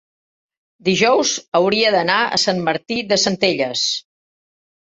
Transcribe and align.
dijous 0.87 1.33
hauria 1.59 1.93
d'anar 1.97 2.17
a 2.23 2.39
Sant 2.47 2.65
Martí 2.71 2.99
de 3.13 3.21
Centelles. 3.27 3.89